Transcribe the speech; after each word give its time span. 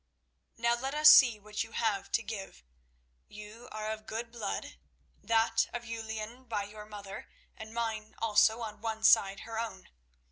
"Now 0.57 0.75
let 0.75 0.95
us 0.95 1.11
see 1.11 1.39
what 1.39 1.63
you 1.63 1.73
have 1.73 2.11
to 2.13 2.23
give. 2.23 2.63
You 3.27 3.69
are 3.71 3.87
of 3.91 4.07
good 4.07 4.31
blood—that 4.31 5.67
of 5.73 5.83
Uluin 5.83 6.49
by 6.49 6.63
your 6.63 6.87
mother, 6.87 7.29
and 7.55 7.71
mine, 7.71 8.15
also 8.17 8.61
on 8.61 8.81
one 8.81 9.03
side 9.03 9.41
her 9.41 9.59
own. 9.59 9.89